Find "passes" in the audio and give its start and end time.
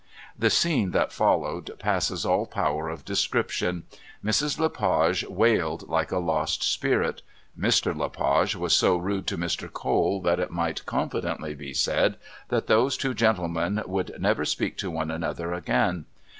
1.77-2.25